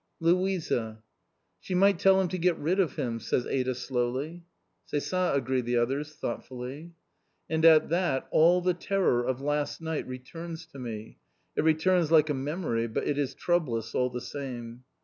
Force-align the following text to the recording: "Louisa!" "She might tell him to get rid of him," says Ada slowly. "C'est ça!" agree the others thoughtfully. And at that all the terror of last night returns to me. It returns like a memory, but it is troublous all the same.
"Louisa!" 0.19 1.03
"She 1.59 1.75
might 1.75 1.99
tell 1.99 2.19
him 2.19 2.27
to 2.29 2.39
get 2.39 2.57
rid 2.57 2.79
of 2.79 2.95
him," 2.95 3.19
says 3.19 3.45
Ada 3.45 3.75
slowly. 3.75 4.43
"C'est 4.87 4.97
ça!" 5.05 5.35
agree 5.35 5.61
the 5.61 5.77
others 5.77 6.11
thoughtfully. 6.15 6.93
And 7.47 7.63
at 7.65 7.89
that 7.89 8.27
all 8.31 8.61
the 8.61 8.73
terror 8.73 9.23
of 9.23 9.41
last 9.41 9.79
night 9.79 10.07
returns 10.07 10.65
to 10.71 10.79
me. 10.79 11.19
It 11.55 11.63
returns 11.63 12.11
like 12.11 12.31
a 12.31 12.33
memory, 12.33 12.87
but 12.87 13.07
it 13.07 13.19
is 13.19 13.35
troublous 13.35 13.93
all 13.93 14.09
the 14.09 14.21
same. 14.21 14.85